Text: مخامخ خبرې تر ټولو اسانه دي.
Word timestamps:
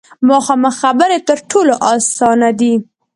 مخامخ 0.27 0.75
خبرې 0.81 1.19
تر 1.27 1.39
ټولو 1.51 1.73
اسانه 1.93 2.49
دي. 2.59 2.73